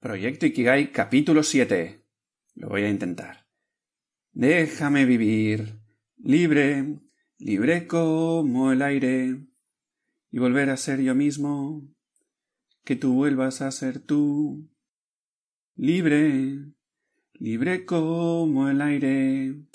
Proyecto 0.00 0.46
Ikigai 0.46 0.92
capítulo 0.92 1.42
7. 1.42 2.02
Lo 2.54 2.70
voy 2.70 2.84
a 2.84 2.88
intentar. 2.88 3.46
Déjame 4.32 5.04
vivir, 5.04 5.78
libre, 6.16 7.00
libre 7.36 7.86
como 7.86 8.72
el 8.72 8.80
aire, 8.80 9.44
y 10.30 10.38
volver 10.38 10.70
a 10.70 10.78
ser 10.78 11.02
yo 11.02 11.14
mismo, 11.14 11.86
que 12.82 12.96
tú 12.96 13.12
vuelvas 13.12 13.60
a 13.60 13.70
ser 13.72 13.98
tú, 13.98 14.70
libre, 15.74 16.72
libre 17.34 17.84
como 17.84 18.70
el 18.70 18.80
aire. 18.80 19.69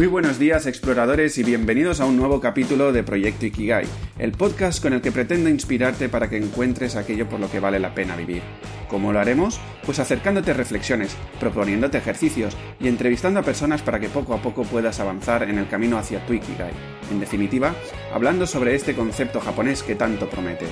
Muy 0.00 0.06
buenos 0.06 0.38
días 0.38 0.64
exploradores 0.64 1.36
y 1.36 1.42
bienvenidos 1.42 2.00
a 2.00 2.06
un 2.06 2.16
nuevo 2.16 2.40
capítulo 2.40 2.90
de 2.90 3.02
Proyecto 3.02 3.44
Ikigai, 3.44 3.84
el 4.18 4.32
podcast 4.32 4.82
con 4.82 4.94
el 4.94 5.02
que 5.02 5.12
pretendo 5.12 5.50
inspirarte 5.50 6.08
para 6.08 6.30
que 6.30 6.38
encuentres 6.38 6.96
aquello 6.96 7.28
por 7.28 7.38
lo 7.38 7.50
que 7.50 7.60
vale 7.60 7.78
la 7.78 7.94
pena 7.94 8.16
vivir. 8.16 8.40
¿Cómo 8.88 9.12
lo 9.12 9.20
haremos? 9.20 9.60
Pues 9.84 9.98
acercándote 9.98 10.54
reflexiones, 10.54 11.14
proponiéndote 11.38 11.98
ejercicios 11.98 12.56
y 12.80 12.88
entrevistando 12.88 13.40
a 13.40 13.42
personas 13.42 13.82
para 13.82 14.00
que 14.00 14.08
poco 14.08 14.32
a 14.32 14.40
poco 14.40 14.62
puedas 14.62 15.00
avanzar 15.00 15.42
en 15.42 15.58
el 15.58 15.68
camino 15.68 15.98
hacia 15.98 16.24
tu 16.24 16.32
Ikigai. 16.32 16.72
En 17.10 17.20
definitiva, 17.20 17.74
hablando 18.14 18.46
sobre 18.46 18.74
este 18.74 18.94
concepto 18.94 19.38
japonés 19.38 19.82
que 19.82 19.96
tanto 19.96 20.30
promete. 20.30 20.64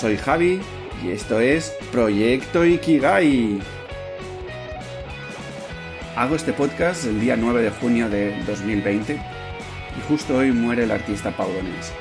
Soy 0.00 0.16
Javi 0.16 0.60
y 1.04 1.10
esto 1.10 1.40
es 1.40 1.74
Proyecto 1.90 2.64
Ikigai. 2.64 3.60
Hago 6.18 6.34
este 6.34 6.52
podcast 6.52 7.04
el 7.04 7.20
día 7.20 7.36
9 7.36 7.62
de 7.62 7.70
junio 7.70 8.10
de 8.10 8.42
2020 8.42 9.12
y 9.14 10.08
justo 10.08 10.38
hoy 10.38 10.50
muere 10.50 10.82
el 10.82 10.90
artista 10.90 11.30
Pau 11.30 11.48
Donés. 11.48 11.92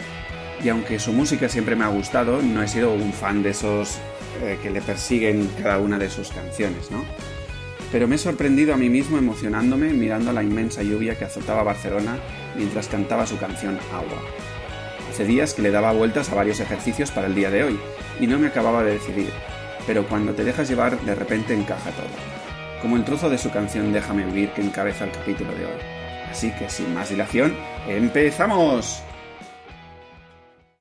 Y 0.63 0.69
aunque 0.69 0.97
su 0.97 1.13
música 1.13 1.47
siempre 1.47 1.75
me 1.75 1.85
ha 1.85 1.89
gustado, 1.89 2.41
no 2.41 2.63
he 2.63 2.67
sido 2.67 2.95
un 2.95 3.13
fan 3.13 3.43
de 3.43 3.51
esos 3.51 3.99
eh, 4.41 4.57
que 4.63 4.71
le 4.71 4.81
persiguen 4.81 5.47
cada 5.61 5.77
una 5.77 5.99
de 5.99 6.09
sus 6.09 6.29
canciones, 6.31 6.89
¿no? 6.89 7.05
Pero 7.91 8.07
me 8.07 8.15
he 8.15 8.17
sorprendido 8.17 8.73
a 8.73 8.77
mí 8.77 8.89
mismo 8.89 9.19
emocionándome 9.19 9.93
mirando 9.93 10.33
la 10.33 10.41
inmensa 10.41 10.81
lluvia 10.81 11.15
que 11.15 11.25
azotaba 11.25 11.61
Barcelona 11.61 12.17
mientras 12.55 12.87
cantaba 12.87 13.27
su 13.27 13.37
canción 13.37 13.77
Agua. 13.93 14.23
Hace 15.11 15.25
días 15.25 15.53
que 15.53 15.61
le 15.61 15.69
daba 15.69 15.91
vueltas 15.91 16.31
a 16.31 16.35
varios 16.35 16.59
ejercicios 16.59 17.11
para 17.11 17.27
el 17.27 17.35
día 17.35 17.51
de 17.51 17.65
hoy 17.65 17.79
y 18.19 18.25
no 18.25 18.39
me 18.39 18.47
acababa 18.47 18.83
de 18.83 18.93
decidir, 18.93 19.29
pero 19.85 20.07
cuando 20.07 20.33
te 20.33 20.43
dejas 20.43 20.67
llevar 20.67 20.99
de 21.01 21.13
repente 21.13 21.53
encaja 21.53 21.91
todo 21.91 22.36
como 22.81 22.95
el 22.95 23.05
trozo 23.05 23.29
de 23.29 23.37
su 23.37 23.51
canción 23.51 23.91
Déjame 23.93 24.25
vivir 24.25 24.51
que 24.51 24.61
encabeza 24.61 25.05
el 25.05 25.11
capítulo 25.11 25.51
de 25.51 25.65
hoy. 25.65 25.81
Así 26.29 26.51
que 26.51 26.69
sin 26.69 26.93
más 26.93 27.09
dilación, 27.09 27.55
¡empezamos! 27.87 29.01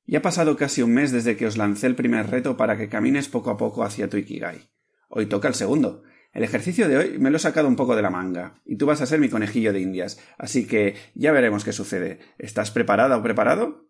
Ya 0.05 0.19
ha 0.19 0.21
pasado 0.21 0.55
casi 0.55 0.81
un 0.81 0.93
mes 0.93 1.11
desde 1.11 1.35
que 1.35 1.47
os 1.47 1.57
lancé 1.57 1.87
el 1.87 1.95
primer 1.95 2.29
reto 2.29 2.55
para 2.55 2.77
que 2.77 2.89
camines 2.89 3.27
poco 3.27 3.49
a 3.49 3.57
poco 3.57 3.83
hacia 3.83 4.09
tu 4.09 4.17
Ikigai. 4.17 4.69
Hoy 5.09 5.25
toca 5.25 5.47
el 5.47 5.53
segundo. 5.53 6.03
El 6.33 6.43
ejercicio 6.43 6.87
de 6.87 6.97
hoy 6.97 7.17
me 7.19 7.29
lo 7.29 7.37
he 7.37 7.39
sacado 7.39 7.67
un 7.67 7.75
poco 7.75 7.95
de 7.95 8.01
la 8.01 8.09
manga, 8.09 8.61
y 8.65 8.77
tú 8.77 8.85
vas 8.85 9.01
a 9.01 9.05
ser 9.05 9.19
mi 9.19 9.27
conejillo 9.27 9.73
de 9.73 9.79
indias, 9.81 10.19
así 10.37 10.67
que 10.67 10.95
ya 11.15 11.31
veremos 11.31 11.63
qué 11.63 11.73
sucede. 11.73 12.19
¿Estás 12.37 12.71
preparada 12.71 13.17
o 13.17 13.23
preparado? 13.23 13.89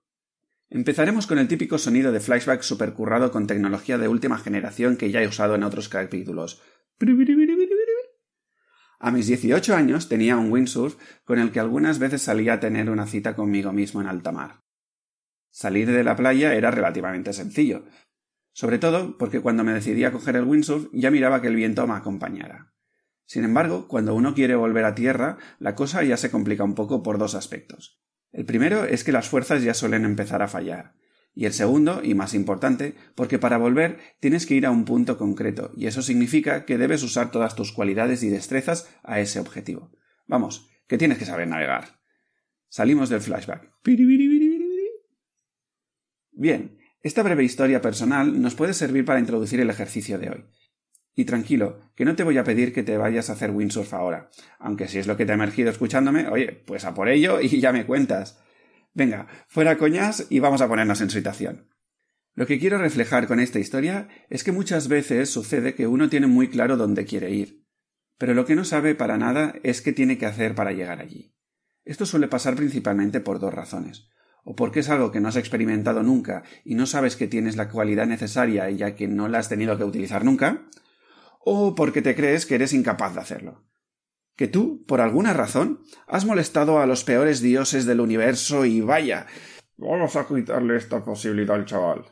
Empezaremos 0.70 1.28
con 1.28 1.40
el 1.40 1.48
típico 1.48 1.78
sonido 1.78 2.12
de 2.12 2.20
flashback 2.20 2.62
supercurrado 2.62 3.32
con 3.32 3.48
tecnología 3.48 3.98
de 3.98 4.08
última 4.08 4.38
generación 4.38 4.98
que 4.98 5.12
ya 5.12 5.22
he 5.22 5.28
usado 5.28 5.56
en 5.56 5.64
otros 5.64 5.88
capítulos. 5.88 6.62
A 9.00 9.12
mis 9.12 9.28
18 9.28 9.76
años 9.76 10.10
tenía 10.10 10.38
un 10.38 10.52
windsurf 10.52 10.96
con 11.24 11.40
el 11.40 11.52
que 11.52 11.60
algunas 11.60 12.00
veces 12.00 12.22
salía 12.22 12.54
a 12.54 12.60
tener 12.60 12.90
una 12.90 13.06
cita 13.06 13.36
conmigo 13.36 13.72
mismo 13.72 14.02
en 14.02 14.08
alta 14.08 14.32
mar. 14.32 14.64
Salir 15.52 15.92
de 15.92 16.04
la 16.04 16.16
playa 16.16 16.56
era 16.56 16.72
relativamente 16.72 17.34
sencillo, 17.34 17.86
sobre 18.54 18.80
todo 18.80 19.18
porque 19.18 19.40
cuando 19.40 19.64
me 19.64 19.74
decidí 19.74 20.04
a 20.04 20.12
coger 20.12 20.36
el 20.36 20.46
windsurf 20.46 20.88
ya 20.92 21.12
miraba 21.12 21.42
que 21.42 21.48
el 21.48 21.56
viento 21.56 21.86
me 21.86 21.94
acompañara. 21.94 22.74
Sin 23.28 23.44
embargo, 23.44 23.88
cuando 23.88 24.16
uno 24.16 24.34
quiere 24.34 24.56
volver 24.56 24.86
a 24.86 24.96
tierra, 24.96 25.38
la 25.60 25.76
cosa 25.76 26.02
ya 26.04 26.18
se 26.18 26.32
complica 26.32 26.64
un 26.64 26.74
poco 26.74 27.04
por 27.04 27.20
dos 27.20 27.36
aspectos. 27.36 28.02
El 28.32 28.46
primero 28.46 28.86
es 28.86 29.04
que 29.04 29.12
las 29.12 29.30
fuerzas 29.30 29.62
ya 29.62 29.74
suelen 29.74 30.06
empezar 30.06 30.42
a 30.42 30.48
fallar, 30.48 30.96
y 31.38 31.46
el 31.46 31.54
segundo, 31.54 32.02
y 32.04 32.16
más 32.16 32.34
importante, 32.34 32.96
porque 33.14 33.38
para 33.38 33.60
volver 33.60 34.00
tienes 34.20 34.48
que 34.48 34.56
ir 34.56 34.66
a 34.66 34.72
un 34.72 34.86
punto 34.86 35.20
concreto, 35.20 35.72
y 35.78 35.86
eso 35.86 36.02
significa 36.02 36.66
que 36.66 36.80
debes 36.80 37.04
usar 37.04 37.30
todas 37.30 37.54
tus 37.54 37.72
cualidades 37.72 38.24
y 38.24 38.30
destrezas 38.30 38.90
a 39.04 39.20
ese 39.20 39.40
objetivo. 39.40 39.92
Vamos, 40.26 40.68
que 40.88 40.98
tienes 40.98 41.20
que 41.20 41.26
saber 41.26 41.48
navegar. 41.48 42.00
Salimos 42.70 43.10
del 43.10 43.22
flashback. 43.22 43.72
Bien, 46.32 46.80
esta 47.04 47.22
breve 47.22 47.44
historia 47.44 47.84
personal 47.84 48.42
nos 48.42 48.56
puede 48.56 48.74
servir 48.74 49.06
para 49.06 49.20
introducir 49.20 49.60
el 49.60 49.70
ejercicio 49.70 50.18
de 50.18 50.32
hoy. 50.32 50.46
Y 51.14 51.26
tranquilo, 51.26 51.92
que 51.96 52.06
no 52.06 52.16
te 52.16 52.24
voy 52.24 52.40
a 52.40 52.44
pedir 52.44 52.74
que 52.74 52.82
te 52.82 52.98
vayas 52.98 53.30
a 53.30 53.34
hacer 53.34 53.52
windsurf 53.52 53.94
ahora, 53.94 54.32
aunque 54.58 54.88
si 54.88 54.98
es 54.98 55.06
lo 55.06 55.16
que 55.16 55.28
te 55.28 55.34
ha 55.34 55.36
emergido 55.36 55.70
escuchándome, 55.70 56.30
oye, 56.30 56.64
pues 56.66 56.84
a 56.84 56.96
por 56.96 57.10
ello 57.10 57.40
y 57.40 57.60
ya 57.60 57.72
me 57.72 57.86
cuentas. 57.86 58.42
Venga, 58.98 59.28
fuera 59.48 59.78
coñas 59.78 60.26
y 60.32 60.40
vamos 60.40 60.62
a 60.62 60.68
ponernos 60.68 61.02
en 61.02 61.12
situación. 61.12 61.70
Lo 62.34 62.48
que 62.48 62.58
quiero 62.58 62.80
reflejar 62.80 63.28
con 63.28 63.40
esta 63.40 63.60
historia 63.60 64.08
es 64.32 64.44
que 64.44 64.52
muchas 64.52 64.88
veces 64.88 65.30
sucede 65.30 65.76
que 65.76 65.86
uno 65.86 66.10
tiene 66.10 66.26
muy 66.26 66.48
claro 66.48 66.78
dónde 66.78 67.06
quiere 67.06 67.30
ir, 67.30 67.64
pero 68.18 68.34
lo 68.34 68.48
que 68.48 68.56
no 68.56 68.66
sabe 68.66 68.96
para 68.96 69.20
nada 69.20 69.54
es 69.62 69.84
qué 69.84 69.94
tiene 69.94 70.18
que 70.18 70.26
hacer 70.26 70.56
para 70.56 70.72
llegar 70.72 71.00
allí. 71.00 71.36
Esto 71.86 72.08
suele 72.08 72.28
pasar 72.28 72.56
principalmente 72.56 73.20
por 73.20 73.40
dos 73.40 73.54
razones 73.54 74.10
o 74.44 74.56
porque 74.56 74.80
es 74.80 74.90
algo 74.90 75.12
que 75.12 75.20
no 75.20 75.28
has 75.28 75.36
experimentado 75.36 76.02
nunca 76.02 76.42
y 76.66 76.74
no 76.74 76.88
sabes 76.88 77.16
que 77.16 77.28
tienes 77.28 77.56
la 77.56 77.70
cualidad 77.70 78.08
necesaria 78.08 78.68
ya 78.72 78.96
que 78.96 79.08
no 79.08 79.28
la 79.28 79.38
has 79.38 79.50
tenido 79.50 79.78
que 79.78 79.84
utilizar 79.84 80.26
nunca, 80.26 80.66
o 81.40 81.76
porque 81.76 82.02
te 82.02 82.16
crees 82.16 82.48
que 82.48 82.56
eres 82.56 82.74
incapaz 82.74 83.14
de 83.14 83.22
hacerlo 83.22 83.68
que 84.38 84.48
tú, 84.48 84.86
por 84.88 85.02
alguna 85.02 85.34
razón, 85.34 85.82
has 86.06 86.24
molestado 86.24 86.80
a 86.80 86.86
los 86.86 87.04
peores 87.04 87.42
dioses 87.42 87.86
del 87.86 88.00
universo 88.00 88.66
y 88.66 88.80
vaya. 88.82 89.26
Vamos 89.76 90.16
a 90.16 90.28
quitarle 90.28 90.78
esta 90.78 91.04
posibilidad 91.04 91.56
al 91.56 91.66
chaval. 91.66 92.06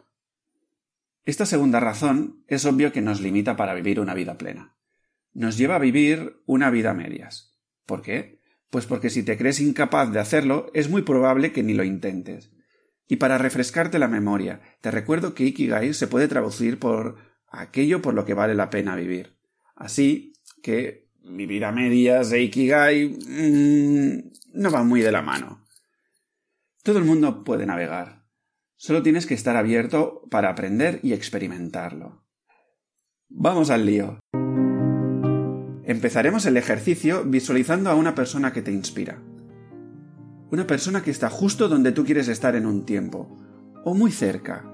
Esta 1.23 1.45
segunda 1.45 1.79
razón 1.79 2.43
es 2.47 2.65
obvio 2.65 2.91
que 2.91 3.01
nos 3.01 3.21
limita 3.21 3.55
para 3.55 3.75
vivir 3.75 3.99
una 3.99 4.15
vida 4.15 4.37
plena. 4.37 4.75
Nos 5.33 5.57
lleva 5.57 5.75
a 5.75 5.79
vivir 5.79 6.41
una 6.47 6.71
vida 6.71 6.91
a 6.91 6.93
medias. 6.95 7.57
¿Por 7.85 8.01
qué? 8.01 8.41
Pues 8.71 8.87
porque 8.87 9.11
si 9.11 9.21
te 9.21 9.37
crees 9.37 9.59
incapaz 9.59 10.11
de 10.11 10.19
hacerlo, 10.19 10.71
es 10.73 10.89
muy 10.89 11.03
probable 11.03 11.51
que 11.51 11.61
ni 11.63 11.75
lo 11.75 11.83
intentes. 11.83 12.51
Y 13.07 13.17
para 13.17 13.37
refrescarte 13.37 13.99
la 13.99 14.07
memoria, 14.07 14.61
te 14.81 14.89
recuerdo 14.89 15.35
que 15.35 15.43
Ikigai 15.43 15.93
se 15.93 16.07
puede 16.07 16.27
traducir 16.27 16.79
por 16.79 17.17
aquello 17.47 18.01
por 18.01 18.15
lo 18.15 18.25
que 18.25 18.33
vale 18.33 18.55
la 18.55 18.71
pena 18.71 18.95
vivir. 18.95 19.37
Así 19.75 20.33
que 20.63 21.04
vivir 21.25 21.65
a 21.65 21.71
medias 21.71 22.29
de 22.29 22.43
Ikigai 22.43 23.09
mm, 23.09 24.31
no 24.53 24.71
va 24.71 24.83
muy 24.83 25.01
de 25.01 25.11
la 25.11 25.21
mano. 25.21 25.65
Todo 26.83 26.99
el 26.99 27.05
mundo 27.05 27.43
puede 27.43 27.65
navegar. 27.65 28.25
Solo 28.75 29.01
tienes 29.01 29.25
que 29.25 29.33
estar 29.33 29.55
abierto 29.55 30.21
para 30.29 30.49
aprender 30.49 30.99
y 31.01 31.13
experimentarlo. 31.13 32.25
Vamos 33.29 33.69
al 33.69 33.85
lío. 33.85 34.19
Empezaremos 35.83 36.45
el 36.45 36.57
ejercicio 36.57 37.23
visualizando 37.25 37.89
a 37.89 37.95
una 37.95 38.15
persona 38.15 38.53
que 38.53 38.61
te 38.61 38.71
inspira. 38.71 39.21
Una 40.51 40.67
persona 40.67 41.03
que 41.03 41.11
está 41.11 41.29
justo 41.29 41.67
donde 41.67 41.91
tú 41.91 42.05
quieres 42.05 42.27
estar 42.27 42.55
en 42.55 42.65
un 42.65 42.85
tiempo, 42.85 43.39
o 43.83 43.93
muy 43.93 44.11
cerca. 44.11 44.65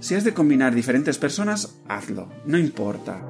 Si 0.00 0.14
has 0.14 0.24
de 0.24 0.34
combinar 0.34 0.74
diferentes 0.74 1.18
personas, 1.18 1.80
hazlo, 1.88 2.28
no 2.46 2.58
importa. 2.58 3.20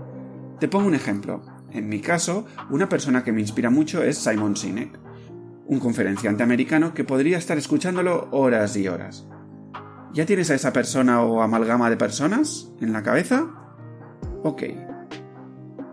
Te 0.60 0.68
pongo 0.68 0.86
un 0.86 0.94
ejemplo. 0.94 1.42
En 1.72 1.88
mi 1.88 2.00
caso, 2.00 2.46
una 2.70 2.88
persona 2.88 3.24
que 3.24 3.32
me 3.32 3.40
inspira 3.40 3.70
mucho 3.70 4.02
es 4.02 4.18
Simon 4.18 4.56
Sinek, 4.56 4.98
un 5.66 5.80
conferenciante 5.80 6.42
americano 6.42 6.94
que 6.94 7.04
podría 7.04 7.36
estar 7.36 7.58
escuchándolo 7.58 8.28
horas 8.30 8.76
y 8.76 8.88
horas. 8.88 9.26
¿Ya 10.14 10.24
tienes 10.24 10.50
a 10.50 10.54
esa 10.54 10.72
persona 10.72 11.22
o 11.22 11.42
amalgama 11.42 11.90
de 11.90 11.98
personas 11.98 12.72
en 12.80 12.92
la 12.92 13.02
cabeza? 13.02 13.46
Ok. 14.42 14.62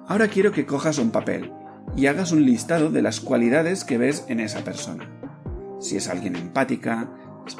Ahora 0.07 0.29
quiero 0.29 0.51
que 0.51 0.65
cojas 0.65 0.97
un 0.97 1.11
papel 1.11 1.51
y 1.97 2.05
hagas 2.05 2.31
un 2.31 2.45
listado 2.45 2.89
de 2.89 3.01
las 3.01 3.19
cualidades 3.19 3.83
que 3.83 3.97
ves 3.97 4.25
en 4.29 4.39
esa 4.39 4.63
persona. 4.63 5.09
Si 5.79 5.97
es 5.97 6.07
alguien 6.07 6.35
empática, 6.37 7.09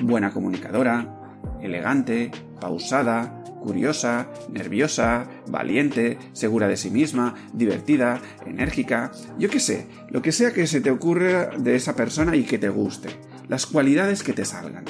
buena 0.01 0.31
comunicadora, 0.31 1.39
elegante, 1.61 2.31
pausada, 2.59 3.44
curiosa, 3.65 4.27
nerviosa, 4.51 5.25
valiente, 5.47 6.19
segura 6.33 6.67
de 6.67 6.77
sí 6.77 6.91
misma, 6.91 7.33
divertida, 7.51 8.21
enérgica, 8.45 9.12
yo 9.39 9.50
qué 9.50 9.59
sé, 9.59 9.88
lo 10.09 10.21
que 10.21 10.31
sea 10.31 10.53
que 10.53 10.67
se 10.67 10.81
te 10.81 10.91
ocurra 10.91 11.50
de 11.57 11.75
esa 11.75 11.95
persona 11.95 12.35
y 12.35 12.44
que 12.44 12.59
te 12.59 12.69
guste, 12.69 13.09
las 13.47 13.65
cualidades 13.65 14.21
que 14.21 14.33
te 14.33 14.45
salgan. 14.45 14.85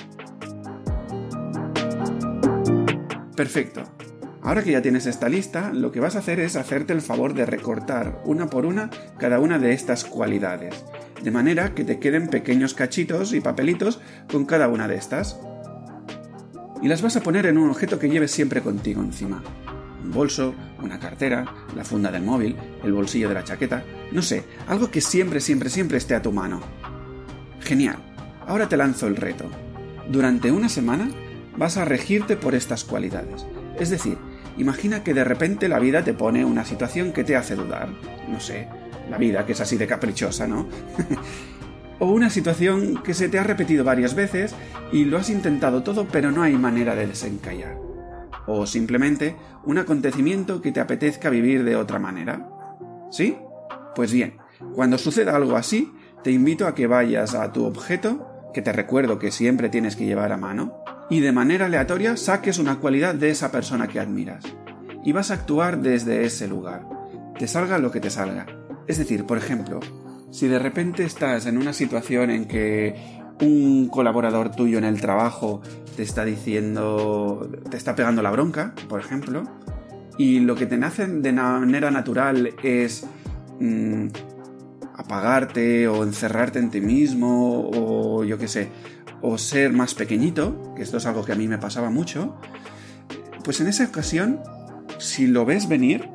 Perfecto. 3.38 3.84
Ahora 4.42 4.62
que 4.62 4.74
ya 4.74 4.82
tienes 4.82 5.06
esta 5.06 5.30
lista, 5.30 5.72
lo 5.74 5.92
que 5.92 6.02
vas 6.02 6.18
a 6.18 6.20
hacer 6.20 6.42
es 6.42 6.58
hacerte 6.58 6.92
el 6.92 7.02
favor 7.02 7.34
de 7.34 7.46
recortar 7.46 8.22
una 8.26 8.48
por 8.48 8.66
una 8.66 8.90
cada 9.18 9.40
una 9.40 9.58
de 9.58 9.72
estas 9.72 10.04
cualidades, 10.04 10.84
de 11.24 11.32
manera 11.32 11.74
que 11.74 11.86
te 11.86 11.98
queden 11.98 12.28
pequeños 12.28 12.74
cachitos 12.74 13.34
y 13.34 13.40
papelitos 13.40 14.02
con 14.30 14.46
cada 14.46 14.68
una 14.68 14.88
de 14.90 14.98
estas 14.98 15.40
y 16.82 16.88
las 16.88 17.02
vas 17.02 17.16
a 17.16 17.22
poner 17.22 17.46
en 17.46 17.58
un 17.58 17.70
objeto 17.70 18.00
que 18.00 18.10
lleves 18.10 18.32
siempre 18.32 18.62
contigo 18.62 19.02
encima. 19.02 19.42
un 20.04 20.12
bolso, 20.12 20.54
una 20.82 21.00
cartera, 21.00 21.46
la 21.76 21.84
funda 21.84 22.12
del 22.12 22.22
móvil, 22.22 22.56
el 22.84 22.94
bolsillo 22.94 23.28
de 23.28 23.34
la 23.34 23.44
chaqueta, 23.44 23.84
no 24.12 24.22
sé, 24.22 24.44
algo 24.68 24.92
que 24.92 25.02
siempre, 25.02 25.40
siempre, 25.40 25.70
siempre 25.70 25.98
esté 25.98 26.14
a 26.14 26.22
tu 26.22 26.32
mano. 26.32 26.62
Genial. 27.62 27.98
Ahora 28.48 28.70
te 28.70 28.78
lanzo 28.78 29.08
el 29.08 29.16
reto. 29.16 29.46
Durante 30.10 30.52
una 30.52 30.70
semana 30.70 31.10
vas 31.58 31.78
a 31.78 31.86
regirte 31.86 32.38
por 32.38 32.54
estas 32.54 32.84
cualidades. 32.84 33.46
Es 33.80 33.90
decir, 33.90 34.18
imagina 34.58 35.04
que 35.04 35.16
de 35.16 35.24
repente 35.24 35.68
la 35.68 35.80
vida 35.80 36.04
te 36.04 36.14
pone 36.14 36.46
una 36.46 36.66
situación 36.66 37.12
que 37.12 37.24
te 37.24 37.36
hace 37.36 37.56
dudar. 37.56 37.90
No 38.30 38.40
sé, 38.40 38.68
la 39.10 39.18
vida 39.18 39.46
que 39.46 39.54
es 39.54 39.62
así 39.62 39.78
de 39.78 39.88
caprichosa, 39.88 40.48
¿no? 40.48 40.68
o 42.00 42.12
una 42.12 42.30
situación 42.30 43.02
que 43.04 43.14
se 43.14 43.30
te 43.30 43.40
ha 43.40 43.44
repetido 43.44 43.84
varias 43.84 44.16
veces 44.16 44.56
y 44.92 45.06
lo 45.06 45.18
has 45.18 45.30
intentado 45.30 45.84
todo 45.84 46.08
pero 46.12 46.32
no 46.32 46.42
hay 46.44 46.54
manera 46.54 46.96
de 46.96 47.08
desencallar. 47.08 47.78
O 48.48 48.66
simplemente 48.66 49.36
un 49.64 49.78
acontecimiento 49.78 50.62
que 50.62 50.72
te 50.72 50.80
apetezca 50.80 51.30
vivir 51.30 51.64
de 51.64 51.76
otra 51.76 52.00
manera. 52.00 52.50
¿Sí? 53.12 53.38
Pues 53.96 54.12
bien, 54.12 54.38
cuando 54.74 54.98
suceda 54.98 55.36
algo 55.36 55.56
así, 55.56 55.92
te 56.24 56.32
invito 56.32 56.68
a 56.68 56.76
que 56.76 56.88
vayas 56.88 57.34
a 57.34 57.52
tu 57.52 57.66
objeto, 57.66 58.50
que 58.54 58.62
te 58.62 58.72
recuerdo 58.72 59.20
que 59.20 59.32
siempre 59.32 59.70
tienes 59.70 59.96
que 59.96 60.06
llevar 60.06 60.32
a 60.32 60.38
mano, 60.38 60.84
y 61.10 61.20
de 61.20 61.32
manera 61.32 61.68
aleatoria 61.68 62.18
saques 62.18 62.60
una 62.60 62.80
cualidad 62.80 63.16
de 63.16 63.30
esa 63.30 63.52
persona 63.52 63.88
que 63.88 64.00
admiras. 64.00 64.44
Y 65.04 65.12
vas 65.12 65.30
a 65.30 65.36
actuar 65.36 65.80
desde 65.82 66.26
ese 66.26 66.48
lugar. 66.48 66.88
Te 67.38 67.48
salga 67.48 67.78
lo 67.78 67.92
que 67.92 68.00
te 68.00 68.10
salga. 68.10 68.48
Es 68.88 68.98
decir, 68.98 69.26
por 69.26 69.38
ejemplo, 69.38 69.80
si 70.32 70.48
de 70.48 70.60
repente 70.60 71.04
estás 71.04 71.46
en 71.46 71.58
una 71.58 71.74
situación 71.74 72.30
en 72.30 72.46
que 72.46 72.96
un 73.42 73.90
colaborador 73.90 74.52
tuyo 74.52 74.78
en 74.78 74.84
el 74.84 75.02
trabajo 75.02 75.62
te 75.96 76.04
está 76.04 76.26
diciendo, 76.26 77.50
te 77.70 77.78
está 77.78 77.96
pegando 77.96 78.22
la 78.22 78.32
bronca, 78.32 78.74
por 78.88 79.00
ejemplo, 79.00 79.44
y 80.18 80.40
lo 80.40 80.56
que 80.56 80.66
te 80.66 80.78
nace 80.78 81.08
de 81.08 81.34
manera 81.34 81.92
natural 81.92 82.54
es 82.64 83.06
mm, 83.60 84.08
apagarte 84.96 85.88
o 85.88 86.04
encerrarte 86.04 86.60
en 86.60 86.70
ti 86.70 86.82
mismo 86.82 87.70
o 87.74 88.24
yo 88.24 88.38
qué 88.38 88.48
sé, 88.48 88.70
o 89.22 89.38
ser 89.38 89.74
más 89.74 89.94
pequeñito, 89.94 90.74
que 90.76 90.84
esto 90.84 90.98
es 90.98 91.06
algo 91.06 91.26
que 91.26 91.34
a 91.34 91.36
mí 91.36 91.48
me 91.48 91.58
pasaba 91.58 91.90
mucho, 91.90 92.36
pues 93.44 93.60
en 93.62 93.68
esa 93.68 93.86
ocasión, 93.86 94.40
si 94.98 95.28
lo 95.28 95.46
ves 95.46 95.68
venir, 95.68 96.10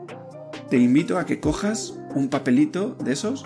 te 0.69 0.79
invito 0.79 1.19
a 1.19 1.27
que 1.27 1.41
cojas 1.41 1.99
un 2.15 2.29
papelito 2.29 2.95
de 2.95 3.13
esos 3.13 3.45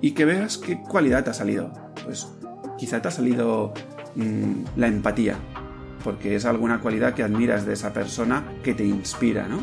y 0.00 0.12
que 0.12 0.24
veas 0.24 0.58
qué 0.58 0.80
cualidad 0.80 1.24
te 1.24 1.30
ha 1.30 1.34
salido. 1.34 1.72
Pues 2.04 2.28
quizá 2.78 3.00
te 3.00 3.08
ha 3.08 3.10
salido 3.10 3.72
mm, 4.14 4.64
la 4.76 4.86
empatía, 4.86 5.36
porque 6.04 6.36
es 6.36 6.44
alguna 6.44 6.80
cualidad 6.80 7.14
que 7.14 7.22
admiras 7.22 7.66
de 7.66 7.72
esa 7.72 7.92
persona 7.92 8.44
que 8.62 8.74
te 8.74 8.84
inspira, 8.84 9.48
¿no? 9.48 9.58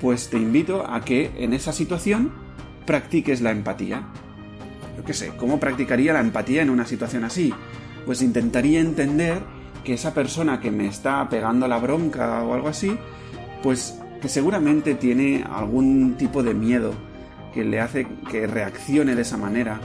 Pues 0.00 0.30
te 0.30 0.36
invito 0.36 0.88
a 0.88 1.00
que 1.00 1.32
en 1.36 1.52
esa 1.52 1.72
situación 1.72 2.32
practiques 2.86 3.40
la 3.40 3.50
empatía. 3.50 4.08
Yo 4.96 5.04
qué 5.04 5.12
sé, 5.12 5.32
¿cómo 5.36 5.60
practicaría 5.60 6.12
la 6.12 6.20
empatía 6.20 6.62
en 6.62 6.70
una 6.70 6.86
situación 6.86 7.24
así? 7.24 7.52
Pues 8.06 8.22
intentaría 8.22 8.80
entender 8.80 9.42
que 9.84 9.94
esa 9.94 10.14
persona 10.14 10.60
que 10.60 10.70
me 10.70 10.86
está 10.86 11.28
pegando 11.28 11.66
la 11.68 11.78
bronca 11.78 12.42
o 12.42 12.54
algo 12.54 12.68
así, 12.68 12.96
pues 13.62 13.98
que 14.20 14.28
seguramente 14.28 14.94
tiene 14.94 15.44
algún 15.48 16.16
tipo 16.16 16.42
de 16.42 16.54
miedo 16.54 16.92
que 17.52 17.64
le 17.64 17.80
hace 17.80 18.06
que 18.30 18.46
reaccione 18.46 19.14
de 19.14 19.22
esa 19.22 19.36
manera 19.36 19.80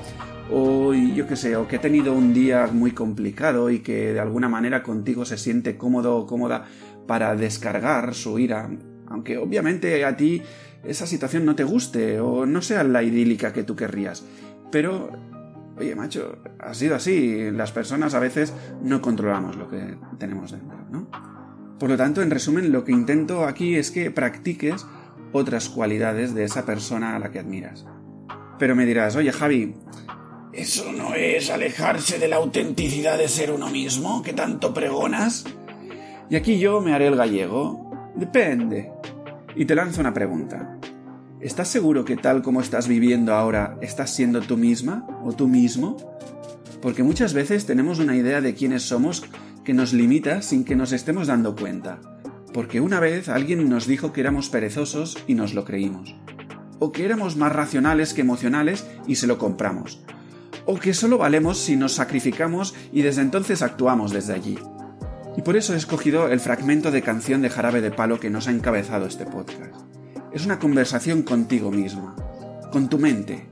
o 0.51 0.93
yo 0.93 1.27
qué 1.27 1.35
sé, 1.35 1.55
o 1.55 1.67
que 1.67 1.77
ha 1.77 1.81
tenido 1.81 2.13
un 2.13 2.33
día 2.33 2.67
muy 2.71 2.91
complicado 2.91 3.69
y 3.69 3.79
que 3.79 4.13
de 4.13 4.19
alguna 4.19 4.49
manera 4.49 4.83
contigo 4.83 5.25
se 5.25 5.37
siente 5.37 5.77
cómodo 5.77 6.17
o 6.17 6.27
cómoda 6.27 6.65
para 7.07 7.35
descargar 7.35 8.13
su 8.13 8.39
ira, 8.39 8.69
aunque 9.07 9.37
obviamente 9.37 10.05
a 10.05 10.15
ti 10.15 10.41
esa 10.83 11.07
situación 11.07 11.45
no 11.45 11.55
te 11.55 11.63
guste 11.63 12.19
o 12.19 12.45
no 12.45 12.61
sea 12.61 12.83
la 12.83 13.03
idílica 13.03 13.53
que 13.53 13.63
tú 13.63 13.75
querrías. 13.75 14.25
Pero, 14.71 15.11
oye, 15.77 15.95
macho, 15.95 16.39
ha 16.59 16.73
sido 16.73 16.95
así. 16.95 17.51
Las 17.51 17.71
personas 17.71 18.13
a 18.13 18.19
veces 18.19 18.53
no 18.81 19.01
controlamos 19.01 19.55
lo 19.55 19.69
que 19.69 19.97
tenemos 20.17 20.51
dentro, 20.51 20.77
¿no? 20.91 21.07
Por 21.79 21.89
lo 21.89 21.97
tanto, 21.97 22.21
en 22.21 22.31
resumen, 22.31 22.71
lo 22.71 22.83
que 22.83 22.91
intento 22.91 23.45
aquí 23.45 23.75
es 23.75 23.91
que 23.91 24.11
practiques 24.11 24.85
otras 25.33 25.67
cualidades 25.67 26.33
de 26.33 26.45
esa 26.45 26.65
persona 26.65 27.15
a 27.15 27.19
la 27.19 27.31
que 27.31 27.39
admiras. 27.39 27.85
Pero 28.57 28.75
me 28.75 28.85
dirás, 28.85 29.15
oye 29.15 29.31
Javi, 29.33 29.73
¿eso 30.53 30.93
no 30.93 31.15
es 31.15 31.49
alejarse 31.49 32.19
de 32.19 32.29
la 32.29 32.37
autenticidad 32.37 33.17
de 33.17 33.27
ser 33.27 33.51
uno 33.51 33.69
mismo 33.69 34.21
que 34.21 34.31
tanto 34.31 34.73
pregonas? 34.73 35.43
Y 36.29 36.35
aquí 36.35 36.59
yo 36.59 36.79
me 36.79 36.93
haré 36.93 37.07
el 37.07 37.15
gallego. 37.15 37.91
Depende. 38.15 38.91
Y 39.55 39.65
te 39.65 39.75
lanzo 39.75 39.99
una 39.99 40.13
pregunta. 40.13 40.79
¿Estás 41.41 41.67
seguro 41.67 42.05
que 42.05 42.15
tal 42.15 42.41
como 42.41 42.61
estás 42.61 42.87
viviendo 42.87 43.33
ahora 43.33 43.77
estás 43.81 44.15
siendo 44.15 44.39
tú 44.41 44.55
misma 44.55 45.05
o 45.23 45.33
tú 45.33 45.47
mismo? 45.47 45.97
Porque 46.81 47.03
muchas 47.03 47.33
veces 47.33 47.65
tenemos 47.65 47.99
una 47.99 48.15
idea 48.15 48.39
de 48.39 48.53
quiénes 48.53 48.83
somos 48.83 49.23
que 49.65 49.73
nos 49.73 49.93
limita 49.93 50.41
sin 50.41 50.63
que 50.63 50.75
nos 50.75 50.91
estemos 50.93 51.27
dando 51.27 51.55
cuenta 51.55 51.99
porque 52.53 52.79
una 52.79 52.99
vez 52.99 53.29
alguien 53.29 53.67
nos 53.69 53.87
dijo 53.87 54.13
que 54.13 54.21
éramos 54.21 54.49
perezosos 54.49 55.17
y 55.27 55.33
nos 55.33 55.53
lo 55.53 55.65
creímos, 55.65 56.15
o 56.79 56.91
que 56.91 57.05
éramos 57.05 57.35
más 57.35 57.51
racionales 57.51 58.13
que 58.13 58.21
emocionales 58.21 58.85
y 59.07 59.15
se 59.15 59.27
lo 59.27 59.37
compramos, 59.37 60.01
o 60.65 60.79
que 60.79 60.93
solo 60.93 61.17
valemos 61.17 61.57
si 61.57 61.75
nos 61.75 61.93
sacrificamos 61.93 62.75
y 62.91 63.01
desde 63.01 63.21
entonces 63.21 63.61
actuamos 63.61 64.11
desde 64.11 64.33
allí. 64.33 64.57
Y 65.35 65.41
por 65.41 65.57
eso 65.57 65.73
he 65.73 65.77
escogido 65.77 66.27
el 66.27 66.39
fragmento 66.39 66.91
de 66.91 67.01
canción 67.01 67.41
de 67.41 67.49
Jarabe 67.49 67.81
de 67.81 67.91
Palo 67.91 68.19
que 68.19 68.29
nos 68.29 68.47
ha 68.47 68.51
encabezado 68.51 69.07
este 69.07 69.25
podcast. 69.25 69.75
Es 70.31 70.45
una 70.45 70.59
conversación 70.59 71.23
contigo 71.23 71.71
misma, 71.71 72.15
con 72.71 72.87
tu 72.87 72.99
mente. 72.99 73.47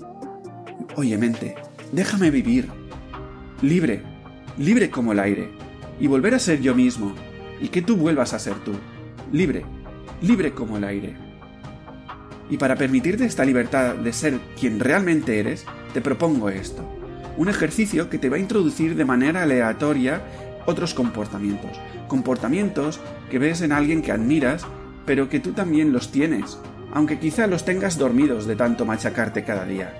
Oye 0.96 1.18
mente, 1.18 1.56
déjame 1.92 2.30
vivir, 2.30 2.70
libre, 3.62 4.04
libre 4.58 4.90
como 4.92 5.12
el 5.12 5.20
aire, 5.20 5.52
y 6.00 6.08
volver 6.08 6.36
a 6.36 6.40
ser 6.40 6.62
yo 6.62 6.76
mismo, 6.76 7.14
y 7.60 7.70
que 7.70 7.82
tú 7.82 7.96
vuelvas 7.96 8.34
a 8.34 8.40
ser 8.40 8.56
tú, 8.64 8.74
libre, 9.32 9.64
libre 10.22 10.54
como 10.54 10.78
el 10.78 10.84
aire. 10.84 11.16
Y 12.50 12.58
para 12.58 12.76
permitirte 12.76 13.26
esta 13.26 13.46
libertad 13.46 13.96
de 13.96 14.12
ser 14.14 14.40
quien 14.60 14.80
realmente 14.80 15.40
eres, 15.40 15.66
te 15.94 16.02
propongo 16.02 16.50
esto, 16.50 16.88
un 17.38 17.48
ejercicio 17.48 18.10
que 18.10 18.18
te 18.18 18.30
va 18.30 18.36
a 18.36 18.40
introducir 18.40 18.96
de 18.96 19.06
manera 19.06 19.44
aleatoria 19.44 20.22
otros 20.66 20.94
comportamientos, 20.94 21.80
comportamientos 22.08 23.00
que 23.30 23.40
ves 23.40 23.62
en 23.62 23.72
alguien 23.72 24.02
que 24.02 24.12
admiras, 24.12 24.66
pero 25.06 25.30
que 25.30 25.40
tú 25.40 25.54
también 25.54 25.94
los 25.94 26.12
tienes, 26.12 26.60
aunque 26.94 27.20
quizá 27.20 27.48
los 27.48 27.66
tengas 27.66 27.98
dormidos 27.98 28.46
de 28.46 28.56
tanto 28.56 28.86
machacarte 28.86 29.44
cada 29.44 29.66
día. 29.66 29.98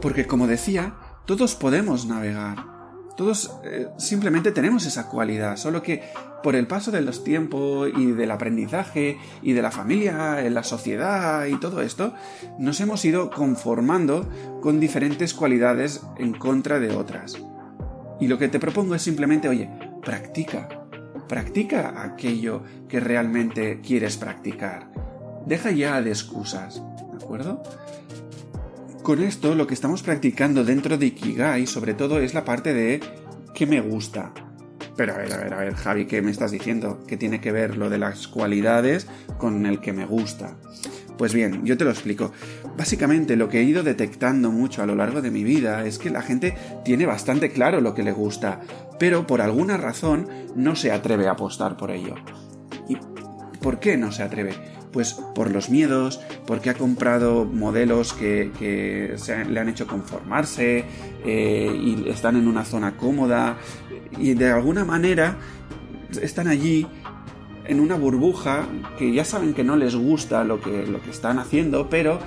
Porque 0.00 0.26
como 0.26 0.46
decía, 0.46 0.94
todos 1.26 1.56
podemos 1.56 2.06
navegar, 2.06 2.79
todos 3.20 3.52
eh, 3.64 3.88
simplemente 3.98 4.50
tenemos 4.50 4.86
esa 4.86 5.10
cualidad, 5.10 5.58
solo 5.58 5.82
que 5.82 6.02
por 6.42 6.56
el 6.56 6.66
paso 6.66 6.90
de 6.90 7.02
los 7.02 7.22
tiempos 7.22 7.90
y 7.94 8.12
del 8.12 8.30
aprendizaje 8.30 9.18
y 9.42 9.52
de 9.52 9.60
la 9.60 9.70
familia, 9.70 10.42
en 10.42 10.54
la 10.54 10.62
sociedad 10.62 11.44
y 11.44 11.60
todo 11.60 11.82
esto, 11.82 12.14
nos 12.58 12.80
hemos 12.80 13.04
ido 13.04 13.28
conformando 13.30 14.26
con 14.62 14.80
diferentes 14.80 15.34
cualidades 15.34 16.00
en 16.16 16.32
contra 16.32 16.80
de 16.80 16.96
otras. 16.96 17.36
Y 18.20 18.26
lo 18.26 18.38
que 18.38 18.48
te 18.48 18.58
propongo 18.58 18.94
es 18.94 19.02
simplemente, 19.02 19.50
oye, 19.50 19.68
practica, 20.02 20.86
practica 21.28 22.02
aquello 22.02 22.62
que 22.88 23.00
realmente 23.00 23.82
quieres 23.82 24.16
practicar. 24.16 24.90
Deja 25.44 25.72
ya 25.72 26.00
de 26.00 26.08
excusas, 26.08 26.82
¿de 27.10 27.22
acuerdo? 27.22 27.62
Con 29.02 29.22
esto 29.22 29.54
lo 29.54 29.66
que 29.66 29.72
estamos 29.72 30.02
practicando 30.02 30.62
dentro 30.62 30.98
de 30.98 31.06
Ikigai 31.06 31.66
sobre 31.66 31.94
todo 31.94 32.20
es 32.20 32.34
la 32.34 32.44
parte 32.44 32.74
de 32.74 33.00
que 33.54 33.66
me 33.66 33.80
gusta. 33.80 34.32
Pero 34.94 35.14
a 35.14 35.18
ver, 35.18 35.32
a 35.32 35.38
ver, 35.38 35.54
a 35.54 35.58
ver, 35.58 35.74
Javi, 35.74 36.04
¿qué 36.04 36.20
me 36.20 36.30
estás 36.30 36.50
diciendo? 36.50 37.02
¿Qué 37.06 37.16
tiene 37.16 37.40
que 37.40 37.50
ver 37.50 37.78
lo 37.78 37.88
de 37.88 37.96
las 37.96 38.28
cualidades 38.28 39.06
con 39.38 39.64
el 39.64 39.80
que 39.80 39.94
me 39.94 40.04
gusta? 40.04 40.58
Pues 41.16 41.32
bien, 41.32 41.64
yo 41.64 41.78
te 41.78 41.84
lo 41.84 41.90
explico. 41.90 42.32
Básicamente 42.76 43.36
lo 43.36 43.48
que 43.48 43.60
he 43.60 43.62
ido 43.62 43.82
detectando 43.82 44.50
mucho 44.50 44.82
a 44.82 44.86
lo 44.86 44.94
largo 44.94 45.22
de 45.22 45.30
mi 45.30 45.44
vida 45.44 45.86
es 45.86 45.98
que 45.98 46.10
la 46.10 46.22
gente 46.22 46.54
tiene 46.84 47.06
bastante 47.06 47.50
claro 47.50 47.80
lo 47.80 47.94
que 47.94 48.02
le 48.02 48.12
gusta, 48.12 48.60
pero 48.98 49.26
por 49.26 49.40
alguna 49.40 49.78
razón 49.78 50.28
no 50.54 50.76
se 50.76 50.92
atreve 50.92 51.26
a 51.26 51.32
apostar 51.32 51.78
por 51.78 51.90
ello. 51.90 52.16
¿Y 52.86 52.98
por 53.60 53.80
qué 53.80 53.96
no 53.96 54.12
se 54.12 54.22
atreve? 54.22 54.54
Pues 54.92 55.14
por 55.34 55.50
los 55.52 55.70
miedos, 55.70 56.20
porque 56.46 56.70
ha 56.70 56.74
comprado 56.74 57.44
modelos 57.44 58.12
que, 58.12 58.50
le 59.48 59.60
han 59.60 59.68
hecho 59.68 59.86
conformarse 59.86 60.84
eh, 61.24 61.72
y 61.80 62.08
están 62.08 62.36
en 62.36 62.48
una 62.48 62.64
zona 62.64 62.96
cómoda 62.96 63.56
y 64.18 64.34
de 64.34 64.50
alguna 64.50 64.84
manera 64.84 65.36
están 66.20 66.48
allí 66.48 66.86
en 67.70 67.78
una 67.78 67.94
burbuja 67.94 68.66
que 68.98 69.12
ya 69.12 69.24
saben 69.24 69.54
que 69.54 69.62
no 69.62 69.76
les 69.76 69.94
gusta 69.94 70.42
lo 70.42 70.60
que, 70.60 70.86
lo 70.86 71.00
que 71.00 71.10
están 71.10 71.38
haciendo, 71.38 71.88
pero 71.88 72.18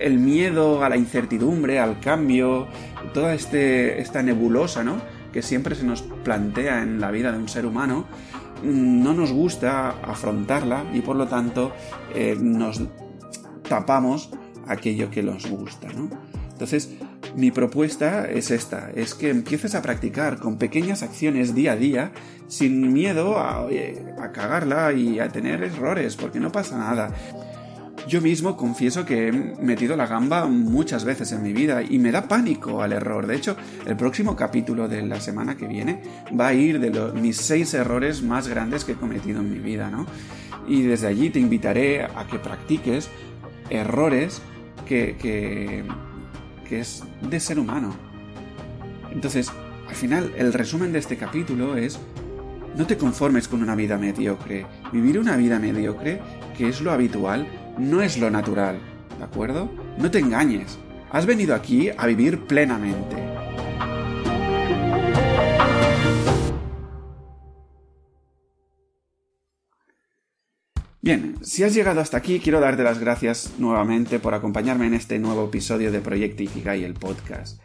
el 0.00 0.18
miedo 0.18 0.82
a 0.82 0.88
la 0.88 0.96
incertidumbre, 0.96 1.78
al 1.78 2.00
cambio, 2.00 2.66
toda 3.14 3.32
este, 3.34 4.00
esta 4.00 4.24
nebulosa, 4.24 4.82
¿no? 4.82 4.96
Que 5.36 5.42
siempre 5.42 5.74
se 5.74 5.84
nos 5.84 6.00
plantea 6.00 6.82
en 6.82 6.98
la 6.98 7.10
vida 7.10 7.30
de 7.30 7.36
un 7.36 7.46
ser 7.46 7.66
humano, 7.66 8.06
mm, 8.64 9.02
no 9.02 9.12
nos 9.12 9.32
gusta 9.32 9.90
afrontarla 9.90 10.86
y 10.94 11.02
por 11.02 11.14
lo 11.14 11.28
tanto 11.28 11.72
eh, 12.14 12.38
nos 12.40 12.80
tapamos 13.68 14.30
aquello 14.66 15.10
que 15.10 15.22
nos 15.22 15.46
gusta, 15.46 15.88
¿no? 15.92 16.08
Entonces, 16.52 16.94
mi 17.34 17.50
propuesta 17.50 18.24
es 18.24 18.50
esta, 18.50 18.90
es 18.94 19.14
que 19.14 19.28
empieces 19.28 19.74
a 19.74 19.82
practicar 19.82 20.38
con 20.38 20.56
pequeñas 20.56 21.02
acciones 21.02 21.54
día 21.54 21.72
a 21.72 21.76
día, 21.76 22.12
sin 22.48 22.94
miedo 22.94 23.36
a, 23.36 23.68
a 24.18 24.32
cagarla 24.32 24.94
y 24.94 25.20
a 25.20 25.28
tener 25.28 25.62
errores, 25.62 26.16
porque 26.16 26.40
no 26.40 26.50
pasa 26.50 26.78
nada. 26.78 27.12
Yo 28.06 28.20
mismo 28.20 28.56
confieso 28.56 29.04
que 29.04 29.28
he 29.28 29.32
metido 29.32 29.96
la 29.96 30.06
gamba 30.06 30.46
muchas 30.46 31.04
veces 31.04 31.32
en 31.32 31.42
mi 31.42 31.52
vida 31.52 31.82
y 31.82 31.98
me 31.98 32.12
da 32.12 32.28
pánico 32.28 32.80
al 32.80 32.92
error. 32.92 33.26
De 33.26 33.34
hecho, 33.34 33.56
el 33.84 33.96
próximo 33.96 34.36
capítulo 34.36 34.86
de 34.86 35.02
la 35.02 35.20
semana 35.20 35.56
que 35.56 35.66
viene 35.66 36.02
va 36.38 36.48
a 36.48 36.54
ir 36.54 36.78
de 36.78 36.90
los, 36.90 37.14
mis 37.14 37.36
seis 37.36 37.74
errores 37.74 38.22
más 38.22 38.46
grandes 38.46 38.84
que 38.84 38.92
he 38.92 38.94
cometido 38.94 39.40
en 39.40 39.50
mi 39.50 39.58
vida, 39.58 39.90
¿no? 39.90 40.06
Y 40.68 40.82
desde 40.82 41.08
allí 41.08 41.30
te 41.30 41.40
invitaré 41.40 42.04
a 42.04 42.28
que 42.30 42.38
practiques 42.38 43.08
errores 43.70 44.40
que, 44.86 45.16
que, 45.16 45.84
que 46.68 46.80
es 46.80 47.02
de 47.28 47.40
ser 47.40 47.58
humano. 47.58 47.96
Entonces, 49.10 49.50
al 49.88 49.96
final, 49.96 50.32
el 50.36 50.52
resumen 50.52 50.92
de 50.92 51.00
este 51.00 51.16
capítulo 51.16 51.76
es 51.76 51.98
no 52.76 52.86
te 52.86 52.96
conformes 52.96 53.48
con 53.48 53.62
una 53.62 53.74
vida 53.74 53.98
mediocre. 53.98 54.64
Vivir 54.92 55.18
una 55.18 55.36
vida 55.36 55.58
mediocre, 55.58 56.20
que 56.56 56.68
es 56.68 56.80
lo 56.80 56.92
habitual, 56.92 57.48
no 57.78 58.02
es 58.02 58.18
lo 58.18 58.30
natural, 58.30 58.78
¿de 59.18 59.24
acuerdo? 59.24 59.70
No 59.98 60.10
te 60.10 60.18
engañes. 60.18 60.78
Has 61.10 61.26
venido 61.26 61.54
aquí 61.54 61.90
a 61.96 62.06
vivir 62.06 62.40
plenamente. 62.46 63.16
Bien, 71.00 71.36
si 71.40 71.62
has 71.62 71.72
llegado 71.72 72.00
hasta 72.00 72.16
aquí, 72.16 72.40
quiero 72.40 72.58
darte 72.58 72.82
las 72.82 72.98
gracias 72.98 73.52
nuevamente 73.58 74.18
por 74.18 74.34
acompañarme 74.34 74.88
en 74.88 74.94
este 74.94 75.20
nuevo 75.20 75.44
episodio 75.44 75.92
de 75.92 76.00
Proyecto 76.00 76.42
Ikigai, 76.42 76.82
el 76.82 76.94
podcast. 76.94 77.60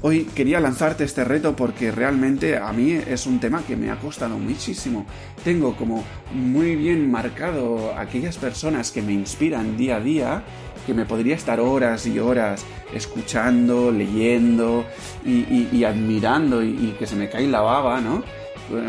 Hoy 0.00 0.26
quería 0.26 0.60
lanzarte 0.60 1.02
este 1.02 1.24
reto 1.24 1.56
porque 1.56 1.90
realmente 1.90 2.56
a 2.56 2.72
mí 2.72 2.92
es 2.92 3.26
un 3.26 3.40
tema 3.40 3.64
que 3.66 3.74
me 3.74 3.90
ha 3.90 3.96
costado 3.96 4.38
muchísimo. 4.38 5.04
Tengo 5.42 5.74
como 5.74 6.04
muy 6.32 6.76
bien 6.76 7.10
marcado 7.10 7.92
aquellas 7.98 8.36
personas 8.36 8.92
que 8.92 9.02
me 9.02 9.12
inspiran 9.12 9.76
día 9.76 9.96
a 9.96 10.00
día, 10.00 10.42
que 10.86 10.94
me 10.94 11.04
podría 11.04 11.34
estar 11.34 11.58
horas 11.58 12.06
y 12.06 12.20
horas 12.20 12.64
escuchando, 12.94 13.90
leyendo 13.90 14.84
y, 15.24 15.82
admirando 15.82 16.62
y, 16.62 16.94
que 16.96 17.06
se 17.06 17.16
me 17.16 17.28
cae 17.28 17.48
la 17.48 17.60
baba, 17.60 18.00
¿no? 18.00 18.22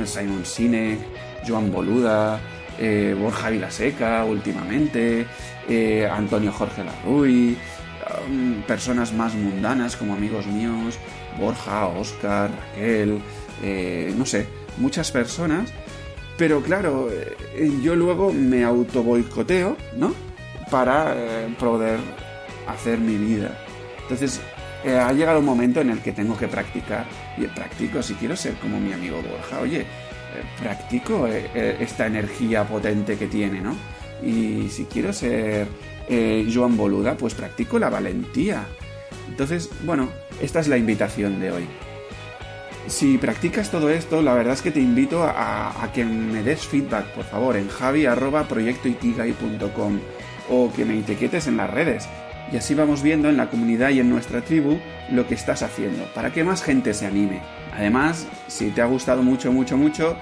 Simon 0.05 0.45
Sinek, 0.45 0.99
Joan 1.47 1.71
Boluda, 1.71 2.39
eh, 2.77 3.15
Borja 3.19 3.49
Vilaseca 3.49 4.25
últimamente, 4.25 5.25
eh, 5.67 6.07
Antonio 6.09 6.51
Jorge 6.51 6.83
Larruy, 6.83 7.57
personas 8.67 9.13
más 9.13 9.33
mundanas 9.33 9.95
como 9.95 10.13
amigos 10.13 10.45
míos, 10.47 10.97
Borja, 11.37 11.87
Oscar, 11.87 12.51
Raquel, 12.51 13.21
eh, 13.63 14.13
no 14.17 14.25
sé, 14.25 14.47
muchas 14.77 15.11
personas. 15.11 15.71
Pero 16.37 16.61
claro, 16.61 17.09
eh, 17.11 17.71
yo 17.83 17.95
luego 17.95 18.31
me 18.31 18.63
auto 18.63 19.03
boicoteo, 19.03 19.75
¿no? 19.95 20.13
Para 20.71 21.13
eh, 21.15 21.55
poder 21.59 21.99
hacer 22.67 22.99
mi 22.99 23.15
vida. 23.15 23.57
Entonces, 24.03 24.39
ha 24.85 25.11
llegado 25.11 25.39
un 25.39 25.45
momento 25.45 25.81
en 25.81 25.89
el 25.89 25.99
que 25.99 26.13
tengo 26.13 26.37
que 26.37 26.47
practicar. 26.47 27.05
Y 27.37 27.45
practico, 27.47 28.01
si 28.01 28.13
quiero 28.13 28.35
ser 28.35 28.53
como 28.55 28.79
mi 28.79 28.93
amigo 28.93 29.21
Borja, 29.21 29.59
oye, 29.59 29.85
practico 30.61 31.27
esta 31.27 32.07
energía 32.07 32.63
potente 32.63 33.17
que 33.17 33.27
tiene, 33.27 33.59
¿no? 33.59 33.75
Y 34.23 34.69
si 34.69 34.85
quiero 34.85 35.11
ser 35.11 35.67
eh, 36.09 36.45
Joan 36.51 36.75
Boluda, 36.75 37.15
pues 37.15 37.35
practico 37.35 37.79
la 37.79 37.89
valentía. 37.89 38.65
Entonces, 39.27 39.69
bueno, 39.85 40.09
esta 40.41 40.59
es 40.59 40.67
la 40.67 40.77
invitación 40.77 41.39
de 41.39 41.51
hoy. 41.51 41.67
Si 42.87 43.19
practicas 43.19 43.69
todo 43.69 43.91
esto, 43.91 44.23
la 44.23 44.33
verdad 44.33 44.53
es 44.53 44.63
que 44.63 44.71
te 44.71 44.79
invito 44.79 45.23
a, 45.23 45.91
que 45.93 46.03
me 46.03 46.41
des 46.41 46.65
feedback, 46.65 47.05
por 47.13 47.25
favor, 47.25 47.55
en 47.55 47.69
javi.proyectoikigai.com 47.69 49.99
o 50.49 50.73
que 50.75 50.85
me 50.85 50.97
etiquetes 50.97 51.45
en 51.45 51.57
las 51.57 51.69
redes. 51.69 52.09
Y 52.51 52.57
así 52.57 52.73
vamos 52.73 53.03
viendo 53.03 53.29
en 53.29 53.37
la 53.37 53.51
comunidad 53.51 53.91
y 53.91 53.99
en 53.99 54.09
nuestra 54.09 54.41
tribu 54.41 54.79
lo 55.11 55.27
que 55.27 55.35
estás 55.35 55.61
haciendo, 55.61 56.05
para 56.15 56.33
que 56.33 56.43
más 56.43 56.63
gente 56.63 56.95
se 56.95 57.05
anime. 57.05 57.43
Además, 57.75 58.25
si 58.47 58.71
te 58.71 58.81
ha 58.81 58.85
gustado 58.85 59.21
mucho, 59.21 59.51
mucho, 59.51 59.77
mucho, 59.77 60.17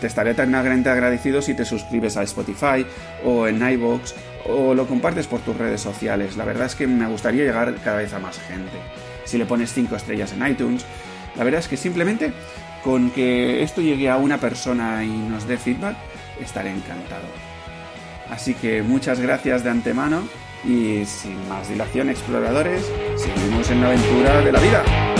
te 0.00 0.06
estaré 0.06 0.32
eternamente 0.32 0.88
agradecido 0.88 1.42
si 1.42 1.54
te 1.54 1.64
suscribes 1.64 2.16
a 2.16 2.22
Spotify 2.22 2.86
o 3.24 3.46
en 3.46 3.66
iVoox 3.66 4.14
o 4.46 4.74
lo 4.74 4.86
compartes 4.86 5.26
por 5.26 5.40
tus 5.40 5.56
redes 5.56 5.80
sociales. 5.80 6.36
La 6.36 6.44
verdad 6.44 6.66
es 6.66 6.74
que 6.74 6.86
me 6.86 7.06
gustaría 7.06 7.44
llegar 7.44 7.74
cada 7.82 7.98
vez 7.98 8.12
a 8.12 8.18
más 8.18 8.38
gente. 8.38 8.78
Si 9.24 9.38
le 9.38 9.46
pones 9.46 9.72
5 9.72 9.96
estrellas 9.96 10.32
en 10.32 10.46
iTunes, 10.46 10.84
la 11.36 11.44
verdad 11.44 11.60
es 11.60 11.68
que 11.68 11.76
simplemente 11.76 12.32
con 12.82 13.10
que 13.10 13.62
esto 13.62 13.80
llegue 13.80 14.10
a 14.10 14.18
una 14.18 14.38
persona 14.38 15.02
y 15.02 15.08
nos 15.08 15.48
dé 15.48 15.56
feedback, 15.56 15.96
estaré 16.40 16.70
encantado. 16.70 17.24
Así 18.30 18.54
que 18.54 18.82
muchas 18.82 19.20
gracias 19.20 19.64
de 19.64 19.70
antemano 19.70 20.22
y 20.64 21.04
sin 21.06 21.48
más 21.48 21.68
dilación 21.68 22.10
exploradores, 22.10 22.84
seguimos 23.16 23.70
en 23.70 23.80
la 23.80 23.88
aventura 23.88 24.40
de 24.40 24.52
la 24.52 24.60
vida. 24.60 25.13